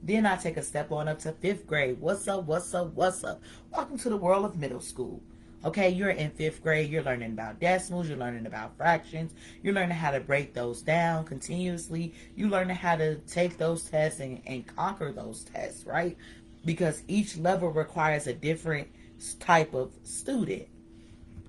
Then 0.01 0.25
I 0.25 0.35
take 0.35 0.57
a 0.57 0.63
step 0.63 0.91
on 0.91 1.07
up 1.07 1.19
to 1.19 1.31
fifth 1.33 1.67
grade. 1.67 1.99
What's 1.99 2.27
up? 2.27 2.45
What's 2.45 2.73
up? 2.73 2.93
What's 2.93 3.23
up? 3.23 3.41
Welcome 3.71 3.99
to 3.99 4.09
the 4.09 4.17
world 4.17 4.45
of 4.45 4.57
middle 4.57 4.79
school. 4.79 5.21
Okay, 5.65 5.89
you're 5.89 6.11
in 6.11 6.31
fifth 6.31 6.63
grade, 6.63 6.89
you're 6.89 7.03
learning 7.03 7.33
about 7.33 7.59
decimals, 7.59 8.07
you're 8.07 8.17
learning 8.17 8.45
about 8.45 8.77
fractions, 8.77 9.33
you're 9.61 9.73
learning 9.73 9.97
how 9.97 10.11
to 10.11 10.21
break 10.21 10.53
those 10.53 10.81
down 10.81 11.25
continuously, 11.25 12.13
you're 12.37 12.47
learning 12.47 12.77
how 12.77 12.95
to 12.95 13.15
take 13.15 13.57
those 13.57 13.83
tests 13.83 14.21
and, 14.21 14.41
and 14.45 14.65
conquer 14.73 15.11
those 15.11 15.43
tests, 15.43 15.85
right? 15.85 16.15
Because 16.63 17.03
each 17.09 17.35
level 17.37 17.69
requires 17.71 18.25
a 18.27 18.33
different 18.33 18.87
type 19.41 19.73
of 19.73 19.91
student. 20.03 20.67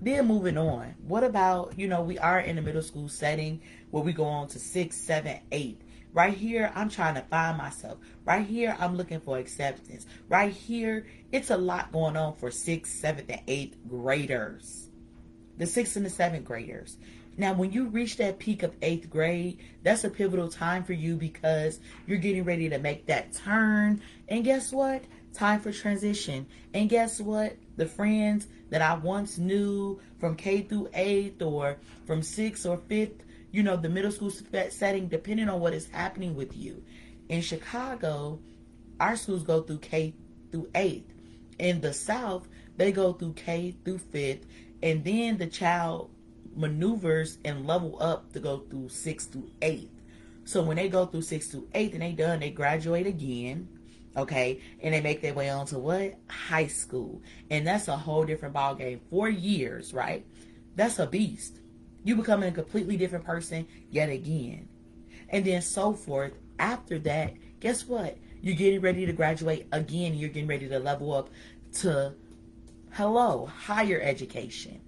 Then 0.02 0.26
moving 0.26 0.58
on, 0.58 0.96
what 1.06 1.22
about, 1.22 1.78
you 1.78 1.86
know, 1.86 2.02
we 2.02 2.18
are 2.18 2.40
in 2.40 2.58
a 2.58 2.62
middle 2.62 2.82
school 2.82 3.08
setting 3.08 3.60
where 3.92 4.02
we 4.02 4.12
go 4.12 4.24
on 4.24 4.48
to 4.48 4.58
six, 4.58 4.96
seven, 4.96 5.38
eight. 5.52 5.80
Right 6.12 6.36
here, 6.36 6.72
I'm 6.74 6.88
trying 6.88 7.14
to 7.14 7.22
find 7.22 7.56
myself. 7.56 7.98
Right 8.24 8.44
here, 8.44 8.76
I'm 8.80 8.96
looking 8.96 9.20
for 9.20 9.38
acceptance. 9.38 10.06
Right 10.28 10.52
here, 10.52 11.06
it's 11.30 11.50
a 11.50 11.56
lot 11.56 11.92
going 11.92 12.16
on 12.16 12.34
for 12.34 12.50
sixth, 12.50 12.94
seventh, 12.98 13.30
and 13.30 13.42
eighth 13.46 13.76
graders. 13.88 14.88
The 15.58 15.66
sixth 15.66 15.96
and 15.96 16.04
the 16.04 16.10
seventh 16.10 16.44
graders. 16.44 16.96
Now, 17.36 17.52
when 17.52 17.72
you 17.72 17.86
reach 17.86 18.16
that 18.16 18.40
peak 18.40 18.64
of 18.64 18.74
eighth 18.82 19.08
grade, 19.08 19.58
that's 19.84 20.02
a 20.02 20.10
pivotal 20.10 20.48
time 20.48 20.82
for 20.82 20.94
you 20.94 21.16
because 21.16 21.78
you're 22.06 22.18
getting 22.18 22.44
ready 22.44 22.68
to 22.68 22.78
make 22.78 23.06
that 23.06 23.32
turn. 23.32 24.02
And 24.28 24.44
guess 24.44 24.72
what? 24.72 25.04
Time 25.32 25.60
for 25.60 25.70
transition. 25.70 26.46
And 26.74 26.90
guess 26.90 27.20
what? 27.20 27.56
The 27.76 27.86
friends 27.86 28.48
that 28.70 28.82
I 28.82 28.94
once 28.94 29.38
knew 29.38 30.00
from 30.18 30.34
K 30.34 30.62
through 30.62 30.90
eighth 30.92 31.40
or 31.40 31.78
from 32.04 32.22
sixth 32.22 32.66
or 32.66 32.78
fifth 32.88 33.22
you 33.52 33.62
know, 33.62 33.76
the 33.76 33.88
middle 33.88 34.12
school 34.12 34.30
setting, 34.30 35.08
depending 35.08 35.48
on 35.48 35.60
what 35.60 35.74
is 35.74 35.88
happening 35.88 36.34
with 36.34 36.56
you. 36.56 36.82
In 37.28 37.42
Chicago, 37.42 38.40
our 38.98 39.16
schools 39.16 39.42
go 39.42 39.62
through 39.62 39.78
K 39.78 40.14
through 40.50 40.68
eighth. 40.74 41.12
In 41.58 41.80
the 41.80 41.92
South, 41.92 42.48
they 42.76 42.92
go 42.92 43.12
through 43.12 43.34
K 43.34 43.76
through 43.84 43.98
fifth, 43.98 44.46
and 44.82 45.04
then 45.04 45.38
the 45.38 45.46
child 45.46 46.10
maneuvers 46.54 47.38
and 47.44 47.66
level 47.66 47.96
up 48.00 48.32
to 48.32 48.40
go 48.40 48.58
through 48.70 48.88
sixth 48.88 49.32
through 49.32 49.50
eighth. 49.62 49.90
So 50.44 50.62
when 50.62 50.76
they 50.76 50.88
go 50.88 51.06
through 51.06 51.22
sixth 51.22 51.52
through 51.52 51.68
eighth 51.74 51.92
and 51.92 52.02
they 52.02 52.12
done, 52.12 52.40
they 52.40 52.50
graduate 52.50 53.06
again, 53.06 53.68
okay, 54.16 54.60
and 54.82 54.92
they 54.92 55.00
make 55.00 55.22
their 55.22 55.34
way 55.34 55.50
on 55.50 55.66
to 55.66 55.78
what 55.78 56.14
high 56.28 56.66
school, 56.66 57.22
and 57.50 57.66
that's 57.66 57.88
a 57.88 57.96
whole 57.96 58.24
different 58.24 58.54
ball 58.54 58.74
game. 58.74 59.00
Four 59.10 59.28
years, 59.28 59.94
right? 59.94 60.26
That's 60.74 60.98
a 60.98 61.06
beast. 61.06 61.59
You 62.02 62.16
becoming 62.16 62.48
a 62.48 62.52
completely 62.52 62.96
different 62.96 63.24
person 63.24 63.66
yet 63.90 64.08
again. 64.08 64.68
And 65.28 65.44
then 65.44 65.62
so 65.62 65.92
forth. 65.92 66.32
After 66.58 66.98
that, 67.00 67.34
guess 67.60 67.86
what? 67.86 68.16
You're 68.42 68.56
getting 68.56 68.80
ready 68.80 69.06
to 69.06 69.12
graduate 69.12 69.66
again. 69.72 70.14
You're 70.14 70.30
getting 70.30 70.48
ready 70.48 70.68
to 70.68 70.78
level 70.78 71.12
up 71.14 71.30
to 71.80 72.14
hello, 72.92 73.46
higher 73.46 74.00
education. 74.00 74.80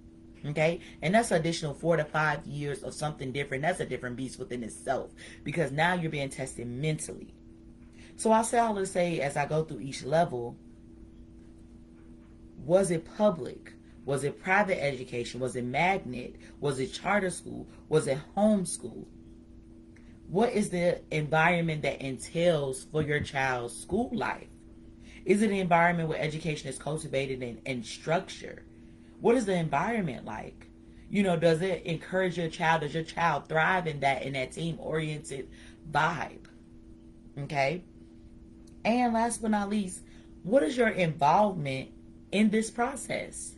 Okay? 0.45 0.81
And 1.01 1.15
that's 1.15 1.31
additional 1.31 1.73
four 1.73 1.97
to 1.97 2.03
five 2.03 2.45
years 2.45 2.83
of 2.83 2.93
something 2.93 3.31
different. 3.31 3.63
That's 3.63 3.79
a 3.79 3.85
different 3.85 4.17
beast 4.17 4.39
within 4.39 4.63
itself. 4.63 5.11
Because 5.43 5.71
now 5.71 5.93
you're 5.93 6.11
being 6.11 6.29
tested 6.29 6.67
mentally. 6.67 7.33
So 8.15 8.31
I'll 8.31 8.43
say 8.43 8.59
all 8.59 8.75
to 8.75 8.85
say 8.85 9.19
as 9.19 9.37
I 9.37 9.45
go 9.45 9.63
through 9.63 9.81
each 9.81 10.03
level, 10.03 10.57
was 12.65 12.91
it 12.91 13.05
public? 13.17 13.73
Was 14.05 14.23
it 14.23 14.41
private 14.41 14.83
education? 14.83 15.39
Was 15.39 15.55
it 15.55 15.63
magnet? 15.63 16.35
Was 16.59 16.79
it 16.79 16.93
charter 16.93 17.29
school? 17.29 17.67
Was 17.87 18.07
it 18.07 18.19
homeschool? 18.35 19.05
What 20.27 20.51
is 20.53 20.69
the 20.69 21.01
environment 21.11 21.83
that 21.83 22.01
entails 22.01 22.85
for 22.91 23.01
your 23.01 23.19
child's 23.19 23.77
school 23.77 24.09
life? 24.13 24.47
Is 25.25 25.41
it 25.41 25.51
an 25.51 25.57
environment 25.57 26.09
where 26.09 26.19
education 26.19 26.69
is 26.69 26.77
cultivated 26.77 27.41
and, 27.41 27.61
and 27.65 27.85
structured? 27.85 28.65
What 29.21 29.37
is 29.37 29.45
the 29.45 29.55
environment 29.55 30.25
like? 30.25 30.67
You 31.09 31.23
know, 31.23 31.37
does 31.37 31.61
it 31.61 31.83
encourage 31.83 32.37
your 32.37 32.49
child? 32.49 32.81
Does 32.81 32.93
your 32.93 33.03
child 33.03 33.47
thrive 33.47 33.87
in 33.87 34.01
that 34.01 34.23
in 34.23 34.33
that 34.33 34.51
team 34.51 34.77
oriented 34.79 35.47
vibe? 35.89 36.45
Okay. 37.39 37.83
And 38.83 39.13
last 39.13 39.41
but 39.41 39.51
not 39.51 39.69
least, 39.69 40.01
what 40.43 40.63
is 40.63 40.75
your 40.75 40.89
involvement 40.89 41.91
in 42.31 42.49
this 42.49 42.69
process? 42.69 43.53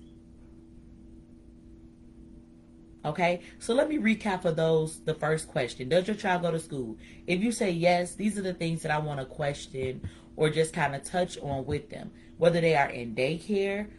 Okay, 3.05 3.41
so 3.59 3.75
let 3.75 3.88
me 3.88 4.00
recap 4.00 4.41
for 4.41 4.51
those 4.51 5.00
the 5.01 5.13
first 5.13 5.47
question 5.47 5.89
Does 5.89 6.07
your 6.07 6.17
child 6.17 6.41
go 6.41 6.50
to 6.50 6.59
school? 6.59 6.97
If 7.27 7.39
you 7.39 7.51
say 7.51 7.69
yes, 7.69 8.15
these 8.15 8.35
are 8.39 8.41
the 8.41 8.53
things 8.53 8.81
that 8.81 8.91
I 8.91 8.97
want 8.97 9.19
to 9.19 9.27
question 9.27 10.09
or 10.35 10.50
just 10.50 10.74
kind 10.74 10.95
of 10.95 11.03
touch 11.03 11.38
on 11.38 11.65
with 11.67 11.91
them. 11.91 12.09
Whether 12.38 12.62
they 12.62 12.75
are 12.75 12.89
in 12.89 13.13
daycare, 13.13 13.89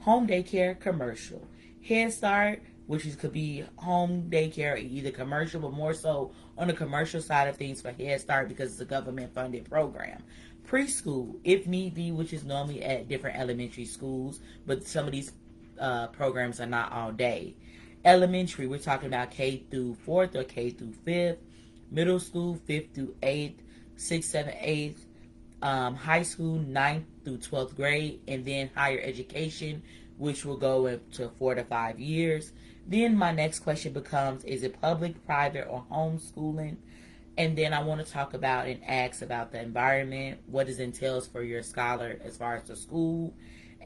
home 0.00 0.26
daycare, 0.26 0.80
commercial, 0.80 1.46
Head 1.86 2.12
Start, 2.12 2.60
which 2.88 3.06
is, 3.06 3.14
could 3.14 3.32
be 3.32 3.64
home 3.76 4.28
daycare, 4.28 4.76
either 4.76 5.12
commercial, 5.12 5.60
but 5.60 5.72
more 5.72 5.94
so 5.94 6.32
on 6.58 6.66
the 6.66 6.74
commercial 6.74 7.22
side 7.22 7.46
of 7.46 7.56
things 7.56 7.80
for 7.80 7.92
Head 7.92 8.20
Start 8.20 8.48
because 8.48 8.72
it's 8.72 8.80
a 8.80 8.84
government 8.84 9.32
funded 9.32 9.70
program. 9.70 10.24
Preschool, 10.66 11.38
if 11.44 11.68
need 11.68 11.94
be, 11.94 12.10
which 12.10 12.32
is 12.32 12.42
normally 12.42 12.82
at 12.82 13.06
different 13.06 13.38
elementary 13.38 13.84
schools, 13.84 14.40
but 14.66 14.84
some 14.84 15.06
of 15.06 15.12
these 15.12 15.30
uh, 15.80 16.08
programs 16.08 16.60
are 16.60 16.66
not 16.66 16.90
all 16.90 17.12
day 17.12 17.54
Elementary, 18.06 18.68
we're 18.68 18.78
talking 18.78 19.08
about 19.08 19.32
K 19.32 19.64
through 19.68 19.96
fourth 19.96 20.36
or 20.36 20.44
K 20.44 20.70
through 20.70 20.92
fifth. 21.04 21.38
Middle 21.90 22.20
school, 22.20 22.54
fifth 22.64 22.94
through 22.94 23.16
eighth. 23.20 23.60
Sixth, 23.96 24.30
seventh, 24.30 24.54
eighth. 24.60 25.04
Um, 25.60 25.96
high 25.96 26.22
school, 26.22 26.54
ninth 26.56 27.04
through 27.24 27.38
12th 27.38 27.74
grade. 27.74 28.20
And 28.28 28.44
then 28.44 28.70
higher 28.76 29.00
education, 29.02 29.82
which 30.18 30.44
will 30.44 30.56
go 30.56 30.86
into 30.86 31.30
four 31.30 31.56
to 31.56 31.64
five 31.64 31.98
years. 31.98 32.52
Then 32.86 33.16
my 33.16 33.32
next 33.32 33.58
question 33.58 33.92
becomes 33.92 34.44
is 34.44 34.62
it 34.62 34.80
public, 34.80 35.26
private, 35.26 35.66
or 35.68 35.84
homeschooling? 35.90 36.76
And 37.36 37.58
then 37.58 37.74
I 37.74 37.82
want 37.82 38.06
to 38.06 38.12
talk 38.12 38.34
about 38.34 38.68
and 38.68 38.84
ask 38.84 39.20
about 39.20 39.50
the 39.50 39.60
environment, 39.60 40.42
what 40.46 40.68
it 40.68 40.78
entails 40.78 41.26
for 41.26 41.42
your 41.42 41.64
scholar 41.64 42.20
as 42.22 42.36
far 42.36 42.54
as 42.54 42.62
the 42.62 42.76
school, 42.76 43.34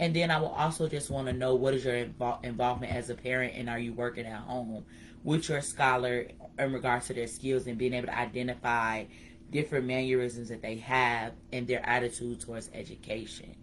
and 0.01 0.17
then 0.17 0.31
I 0.31 0.41
will 0.41 0.49
also 0.49 0.89
just 0.89 1.11
want 1.11 1.29
to 1.29 1.35
know 1.35 1.55
what 1.55 1.75
is 1.75 1.85
your 1.85 1.95
invo- 1.95 2.43
involvement 2.43 2.95
as 2.95 3.11
a 3.11 3.15
parent 3.15 3.53
and 3.55 3.69
are 3.69 3.79
you 3.79 3.93
working 3.93 4.25
at 4.25 4.41
home 4.41 4.87
with 5.23 5.51
your 5.51 5.61
scholar 5.61 6.27
in 6.59 6.73
regards 6.73 7.09
to 7.09 7.15
their 7.15 7.27
skills 7.27 7.67
and 7.67 7.77
being 7.77 7.93
able 7.93 8.07
to 8.07 8.19
identify 8.19 9.05
different 9.51 9.85
mannerisms 9.85 10.49
that 10.49 10.63
they 10.63 10.77
have 10.77 11.35
and 11.53 11.67
their 11.67 11.87
attitude 11.87 12.41
towards 12.41 12.71
education. 12.73 13.55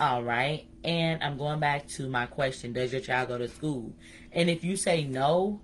All 0.00 0.24
right. 0.24 0.66
And 0.82 1.22
I'm 1.22 1.36
going 1.36 1.60
back 1.60 1.86
to 1.90 2.08
my 2.08 2.26
question 2.26 2.72
Does 2.72 2.90
your 2.90 3.00
child 3.00 3.28
go 3.28 3.38
to 3.38 3.46
school? 3.46 3.92
And 4.32 4.50
if 4.50 4.64
you 4.64 4.76
say 4.76 5.04
no, 5.04 5.60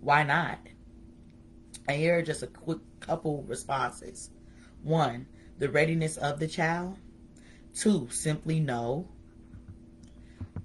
why 0.00 0.22
not? 0.22 0.60
And 1.88 1.96
here 1.96 2.18
are 2.18 2.22
just 2.22 2.44
a 2.44 2.46
quick 2.46 2.78
couple 3.00 3.42
responses. 3.48 4.30
One, 4.84 5.26
the 5.58 5.68
readiness 5.68 6.16
of 6.16 6.38
the 6.38 6.46
child. 6.46 6.98
Two, 7.76 8.08
simply 8.10 8.58
no. 8.58 9.06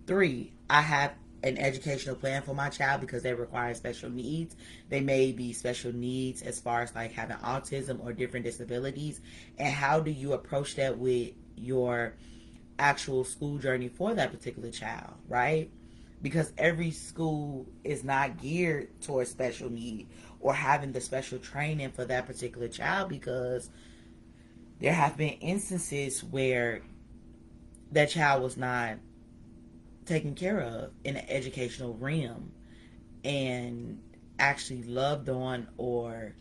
Three, 0.08 0.54
I 0.70 0.82
have 0.82 1.14
an 1.44 1.58
educational 1.58 2.16
plan 2.16 2.42
for 2.42 2.54
my 2.54 2.70
child 2.70 3.02
because 3.02 3.22
they 3.22 3.34
require 3.34 3.74
special 3.74 4.10
needs. 4.10 4.56
They 4.88 5.02
may 5.02 5.34
be 5.34 5.52
special 5.52 5.94
needs 5.94 6.42
as 6.42 6.62
far 6.62 6.84
as 6.84 6.96
like 6.96 7.12
having 7.12 7.36
autism 7.38 8.02
or 8.02 8.14
different 8.14 8.46
disabilities. 8.46 9.20
And 9.58 9.74
how 9.74 10.00
do 10.00 10.10
you 10.10 10.34
approach 10.34 10.76
that 10.76 10.98
with 10.98 11.32
your 11.58 12.14
actual 12.80 13.26
school 13.26 13.58
journey 13.58 13.90
for 13.90 14.14
that 14.14 14.32
particular 14.32 14.72
child, 14.72 15.14
right? 15.28 15.70
Because 16.22 16.54
every 16.58 16.92
school 16.92 17.68
is 17.84 18.06
not 18.06 18.42
geared 18.42 19.02
towards 19.02 19.30
special 19.30 19.70
need 19.70 20.08
or 20.40 20.54
having 20.54 20.94
the 20.94 21.02
special 21.02 21.40
training 21.40 21.92
for 21.92 22.06
that 22.06 22.26
particular 22.26 22.70
child 22.70 23.10
because 23.10 23.70
there 24.80 24.94
have 24.94 25.18
been 25.18 25.34
instances 25.42 26.24
where 26.24 26.82
that 27.92 28.10
child 28.10 28.42
was 28.42 28.58
not 28.58 28.98
taken 30.06 30.34
care 30.36 30.62
of 30.62 30.92
in 31.04 31.16
an 31.16 31.26
educational 31.30 31.94
realm 31.96 32.52
and 33.24 34.02
actually 34.40 34.84
loved 34.84 35.30
on 35.30 35.68
or 35.78 36.34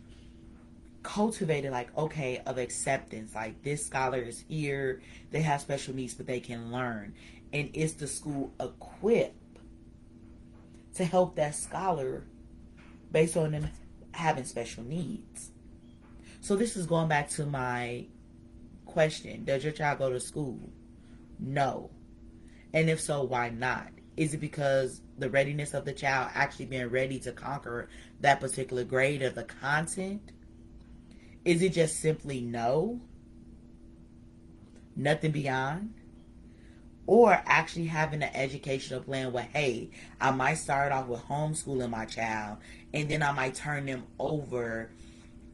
cultivated 1.03 1.71
like 1.71 1.95
okay 1.97 2.41
of 2.45 2.57
acceptance. 2.57 3.35
Like 3.35 3.61
this 3.63 3.85
scholar 3.85 4.19
is 4.19 4.43
here. 4.47 5.01
They 5.31 5.41
have 5.41 5.61
special 5.61 5.95
needs 5.95 6.13
but 6.13 6.27
they 6.27 6.39
can 6.39 6.71
learn. 6.71 7.13
And 7.53 7.69
is 7.73 7.95
the 7.95 8.07
school 8.07 8.53
equipped 8.59 9.35
to 10.95 11.05
help 11.05 11.35
that 11.35 11.55
scholar 11.55 12.23
based 13.11 13.35
on 13.37 13.51
them 13.51 13.69
having 14.13 14.45
special 14.45 14.83
needs. 14.83 15.51
So 16.39 16.55
this 16.55 16.75
is 16.75 16.85
going 16.85 17.07
back 17.07 17.29
to 17.31 17.45
my 17.45 18.05
question. 18.85 19.43
Does 19.43 19.63
your 19.63 19.73
child 19.73 19.99
go 19.99 20.11
to 20.11 20.19
school 20.19 20.71
no 21.41 21.89
and 22.73 22.89
if 22.89 23.01
so 23.01 23.23
why 23.23 23.49
not 23.49 23.87
is 24.15 24.33
it 24.33 24.39
because 24.39 25.01
the 25.17 25.29
readiness 25.29 25.73
of 25.73 25.83
the 25.83 25.93
child 25.93 26.29
actually 26.33 26.65
being 26.65 26.87
ready 26.87 27.19
to 27.19 27.31
conquer 27.31 27.89
that 28.19 28.39
particular 28.39 28.83
grade 28.83 29.21
of 29.21 29.35
the 29.35 29.43
content 29.43 30.31
is 31.43 31.61
it 31.61 31.73
just 31.73 31.99
simply 31.99 32.41
no? 32.41 33.01
Nothing 34.95 35.31
beyond? 35.31 35.93
Or 37.07 37.41
actually 37.45 37.87
having 37.87 38.21
an 38.21 38.29
educational 38.35 39.01
plan 39.01 39.33
where, 39.33 39.47
hey, 39.51 39.89
I 40.19 40.31
might 40.31 40.55
start 40.55 40.91
off 40.91 41.07
with 41.07 41.21
homeschooling 41.21 41.89
my 41.89 42.05
child 42.05 42.59
and 42.93 43.09
then 43.09 43.23
I 43.23 43.31
might 43.31 43.55
turn 43.55 43.87
them 43.87 44.03
over 44.19 44.91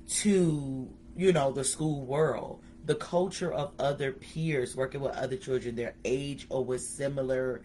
to, 0.09 0.89
you 1.15 1.33
know, 1.33 1.51
the 1.51 1.63
school 1.63 2.05
world, 2.05 2.61
the 2.87 2.95
culture 2.95 3.51
of 3.51 3.73
other 3.79 4.13
peers, 4.13 4.75
working 4.75 5.01
with 5.01 5.15
other 5.15 5.35
children 5.35 5.75
their 5.75 5.93
age 6.05 6.47
or 6.49 6.63
with 6.63 6.81
similar 6.81 7.61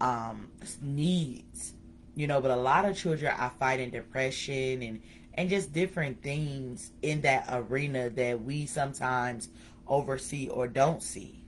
um, 0.00 0.50
needs. 0.82 1.72
You 2.14 2.26
know, 2.26 2.40
but 2.40 2.50
a 2.50 2.56
lot 2.56 2.84
of 2.84 2.96
children 2.96 3.32
are 3.36 3.52
fighting 3.58 3.90
depression 3.90 4.82
and 4.82 5.00
and 5.34 5.48
just 5.48 5.72
different 5.72 6.22
things 6.22 6.92
in 7.02 7.22
that 7.22 7.46
arena 7.48 8.10
that 8.10 8.42
we 8.42 8.66
sometimes 8.66 9.48
oversee 9.86 10.48
or 10.48 10.68
don't 10.68 11.02
see. 11.02 11.42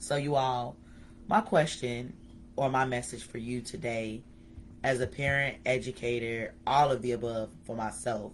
So, 0.00 0.16
you 0.16 0.34
all, 0.34 0.76
my 1.28 1.40
question 1.40 2.14
or 2.56 2.70
my 2.70 2.84
message 2.84 3.22
for 3.22 3.38
you 3.38 3.60
today, 3.60 4.22
as 4.82 5.00
a 5.00 5.06
parent, 5.06 5.58
educator, 5.64 6.54
all 6.66 6.90
of 6.90 7.00
the 7.02 7.12
above 7.12 7.50
for 7.64 7.76
myself, 7.76 8.32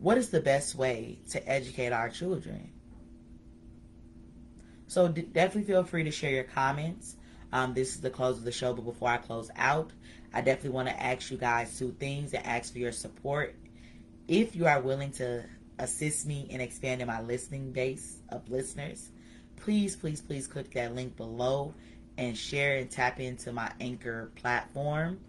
what 0.00 0.18
is 0.18 0.30
the 0.30 0.40
best 0.40 0.74
way 0.74 1.18
to 1.30 1.48
educate 1.48 1.92
our 1.92 2.08
children? 2.08 2.70
So, 4.86 5.06
definitely 5.08 5.64
feel 5.64 5.84
free 5.84 6.04
to 6.04 6.10
share 6.10 6.32
your 6.32 6.44
comments. 6.44 7.16
Um, 7.52 7.74
this 7.74 7.94
is 7.94 8.00
the 8.00 8.10
close 8.10 8.38
of 8.38 8.44
the 8.44 8.52
show, 8.52 8.72
but 8.72 8.84
before 8.84 9.10
I 9.10 9.18
close 9.18 9.50
out, 9.56 9.92
I 10.32 10.40
definitely 10.40 10.70
want 10.70 10.88
to 10.88 11.00
ask 11.00 11.30
you 11.30 11.36
guys 11.36 11.78
two 11.78 11.94
things 11.98 12.32
and 12.32 12.44
ask 12.46 12.72
for 12.72 12.78
your 12.78 12.92
support. 12.92 13.54
If 14.26 14.56
you 14.56 14.66
are 14.66 14.80
willing 14.80 15.12
to 15.12 15.44
assist 15.78 16.26
me 16.26 16.46
in 16.50 16.60
expanding 16.60 17.06
my 17.06 17.20
listening 17.20 17.72
base 17.72 18.18
of 18.30 18.48
listeners, 18.48 19.10
please, 19.56 19.96
please, 19.96 20.20
please 20.20 20.46
click 20.46 20.72
that 20.74 20.94
link 20.94 21.16
below 21.16 21.74
and 22.16 22.36
share 22.36 22.76
and 22.76 22.90
tap 22.90 23.20
into 23.20 23.52
my 23.52 23.70
Anchor 23.80 24.30
platform. 24.36 25.20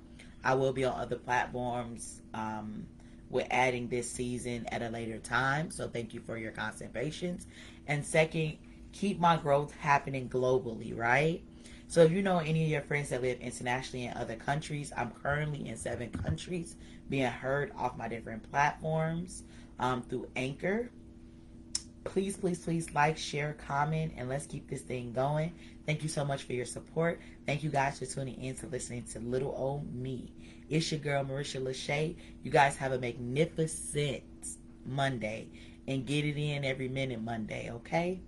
I 0.43 0.55
will 0.55 0.73
be 0.73 0.85
on 0.85 0.99
other 0.99 1.17
platforms. 1.17 2.21
Um, 2.33 2.87
we're 3.31 3.47
adding 3.49 3.87
this 3.87 4.09
season 4.09 4.67
at 4.71 4.81
a 4.81 4.89
later 4.89 5.17
time, 5.17 5.71
so 5.71 5.87
thank 5.87 6.13
you 6.13 6.19
for 6.19 6.37
your 6.37 6.51
constant 6.51 6.93
patience. 6.93 7.47
And 7.87 8.05
second, 8.05 8.57
keep 8.91 9.19
my 9.19 9.37
growth 9.37 9.73
happening 9.77 10.29
globally, 10.29 10.95
right? 10.95 11.41
So 11.87 12.01
if 12.01 12.11
you 12.11 12.21
know 12.21 12.37
any 12.37 12.63
of 12.63 12.69
your 12.69 12.81
friends 12.81 13.09
that 13.09 13.21
live 13.21 13.39
internationally 13.41 14.05
in 14.05 14.13
other 14.15 14.35
countries, 14.35 14.93
I'm 14.95 15.11
currently 15.11 15.67
in 15.67 15.75
seven 15.75 16.09
countries 16.09 16.75
being 17.09 17.25
heard 17.25 17.73
off 17.77 17.97
my 17.97 18.07
different 18.07 18.49
platforms 18.49 19.43
um, 19.79 20.01
through 20.01 20.29
Anchor. 20.35 20.89
Please, 22.03 22.37
please, 22.37 22.63
please 22.63 22.93
like, 22.93 23.17
share, 23.17 23.53
comment, 23.67 24.13
and 24.15 24.29
let's 24.29 24.45
keep 24.45 24.69
this 24.69 24.81
thing 24.81 25.11
going. 25.11 25.53
Thank 25.85 26.01
you 26.01 26.09
so 26.09 26.23
much 26.23 26.43
for 26.43 26.53
your 26.53 26.65
support. 26.65 27.19
Thank 27.45 27.63
you 27.63 27.69
guys 27.69 27.99
for 27.99 28.05
tuning 28.05 28.41
in 28.41 28.55
to 28.55 28.67
listening 28.67 29.03
to 29.11 29.19
Little 29.19 29.53
Old 29.55 29.93
Me. 29.93 30.31
It's 30.71 30.89
your 30.89 31.01
girl, 31.01 31.25
Marisha 31.25 31.61
Lachey. 31.61 32.15
You 32.43 32.49
guys 32.49 32.77
have 32.77 32.93
a 32.93 32.97
magnificent 32.97 34.23
Monday 34.85 35.49
and 35.85 36.05
get 36.05 36.23
it 36.23 36.37
in 36.37 36.63
every 36.63 36.87
minute 36.87 37.21
Monday, 37.21 37.69
okay? 37.69 38.21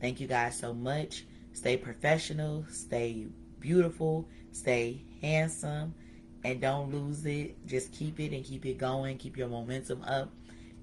Thank 0.00 0.18
you 0.18 0.26
guys 0.26 0.58
so 0.58 0.74
much. 0.74 1.24
Stay 1.52 1.76
professional, 1.76 2.66
stay 2.68 3.28
beautiful, 3.60 4.28
stay 4.50 5.04
handsome, 5.22 5.94
and 6.42 6.60
don't 6.60 6.90
lose 6.90 7.24
it. 7.26 7.64
Just 7.64 7.92
keep 7.92 8.18
it 8.18 8.32
and 8.32 8.44
keep 8.44 8.66
it 8.66 8.76
going. 8.76 9.16
Keep 9.16 9.36
your 9.36 9.46
momentum 9.46 10.02
up. 10.02 10.32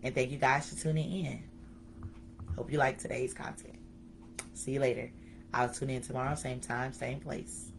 And 0.04 0.16
thank 0.16 0.32
you 0.32 0.38
guys 0.38 0.70
for 0.70 0.82
tuning 0.82 1.26
in. 1.26 1.44
Hope 2.56 2.72
you 2.72 2.78
like 2.78 3.00
today's 3.00 3.34
content. 3.34 3.80
See 4.54 4.72
you 4.72 4.80
later. 4.80 5.12
I'll 5.54 5.68
tune 5.68 5.90
in 5.90 6.04
tomorrow, 6.04 6.36
same 6.36 6.62
time, 6.62 6.94
same 6.94 7.20
place. 7.20 7.71